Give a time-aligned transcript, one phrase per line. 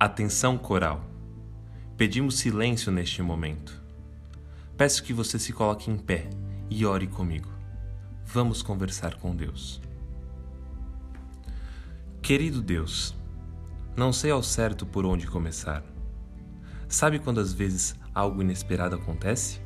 [0.00, 1.04] Atenção coral.
[1.96, 3.82] Pedimos silêncio neste momento.
[4.76, 6.30] Peço que você se coloque em pé
[6.70, 7.50] e ore comigo.
[8.24, 9.82] Vamos conversar com Deus.
[12.22, 13.12] Querido Deus,
[13.96, 15.82] não sei ao certo por onde começar.
[16.88, 19.60] Sabe quando às vezes algo inesperado acontece?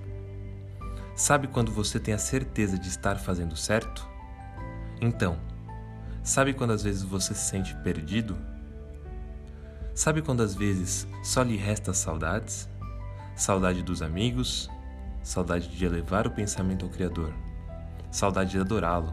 [1.15, 4.09] Sabe quando você tem a certeza de estar fazendo certo?
[4.99, 5.39] Então,
[6.23, 8.52] sabe quando às vezes você se sente perdido?
[9.95, 12.67] Sabe quando às vezes só lhe resta saudades?
[13.37, 14.71] Saudade dos amigos,
[15.23, 17.33] saudade de elevar o pensamento ao Criador,
[18.11, 19.13] saudade de adorá-lo,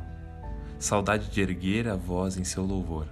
[0.79, 3.07] saudade de erguer a voz em seu louvor,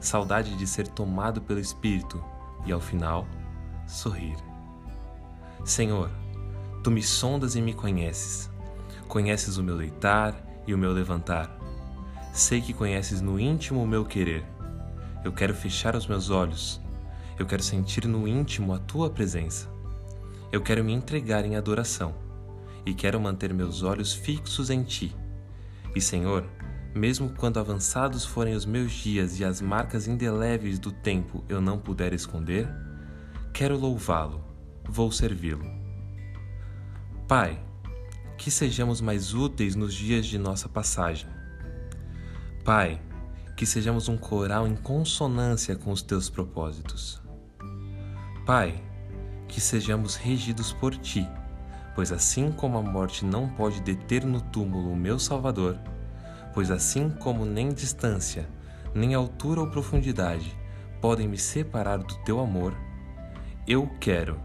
[0.00, 2.22] saudade de ser tomado pelo Espírito
[2.64, 3.26] e, ao final,
[3.86, 4.36] sorrir.
[5.66, 6.10] Senhor,
[6.82, 8.50] tu me sondas e me conheces.
[9.06, 10.34] Conheces o meu deitar
[10.66, 11.54] e o meu levantar.
[12.32, 14.44] Sei que conheces no íntimo o meu querer.
[15.22, 16.80] Eu quero fechar os meus olhos
[17.38, 19.68] eu quero sentir no íntimo a tua presença.
[20.50, 22.14] Eu quero me entregar em adoração
[22.84, 25.14] e quero manter meus olhos fixos em ti.
[25.94, 26.48] E, Senhor,
[26.94, 31.78] mesmo quando avançados forem os meus dias e as marcas indeléveis do tempo eu não
[31.78, 32.68] puder esconder,
[33.52, 34.42] quero louvá-lo,
[34.88, 35.66] vou servi-lo.
[37.28, 37.62] Pai,
[38.38, 41.28] que sejamos mais úteis nos dias de nossa passagem.
[42.64, 43.00] Pai,
[43.56, 47.25] que sejamos um coral em consonância com os teus propósitos.
[48.46, 48.80] Pai,
[49.48, 51.28] que sejamos regidos por Ti,
[51.96, 55.76] pois assim como a morte não pode deter no túmulo o meu Salvador,
[56.54, 58.48] pois assim como nem distância,
[58.94, 60.56] nem altura ou profundidade
[61.00, 62.72] podem me separar do Teu amor,
[63.66, 64.40] eu quero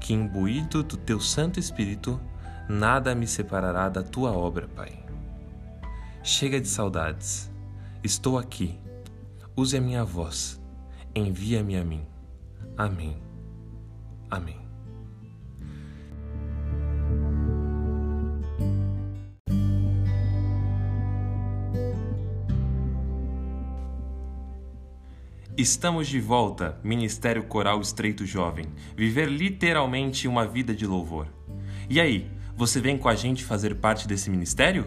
[0.00, 2.18] que, imbuído do Teu Santo Espírito,
[2.66, 5.04] nada me separará da Tua obra, Pai.
[6.22, 7.52] Chega de saudades,
[8.02, 8.80] estou aqui,
[9.54, 10.58] use a minha voz,
[11.14, 12.06] envia-me a mim.
[12.74, 13.33] Amém.
[14.30, 14.64] Amém.
[25.56, 28.66] Estamos de volta, Ministério Coral Estreito Jovem,
[28.96, 31.28] viver literalmente uma vida de louvor.
[31.88, 34.84] E aí, você vem com a gente fazer parte desse ministério?